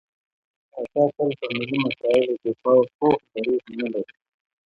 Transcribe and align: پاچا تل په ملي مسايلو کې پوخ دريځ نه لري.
پاچا 0.71 1.03
تل 1.15 1.29
په 1.41 1.45
ملي 1.57 1.79
مسايلو 1.85 2.33
کې 2.41 2.51
پوخ 2.97 3.19
دريځ 3.33 3.63
نه 3.79 3.87
لري. 3.93 4.15